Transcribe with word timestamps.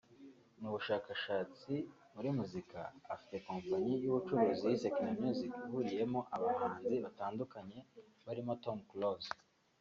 ni 0.59 0.65
ubushabitsi 0.69 1.75
muri 2.13 2.29
muzika 2.37 2.79
afite 3.13 3.35
kompanyi 3.47 3.93
y’ubucuruzi 4.03 4.63
yise 4.71 4.87
Kina 4.95 5.13
Music 5.23 5.51
ihuriyemo 5.67 6.19
abahanzi 6.35 6.93
batandukanye 7.05 7.77
barimo 8.25 8.53
Tom 8.65 8.79
Close 8.91 9.31